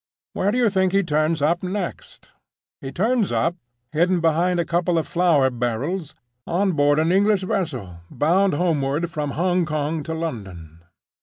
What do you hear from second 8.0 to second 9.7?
bound homeward from Hong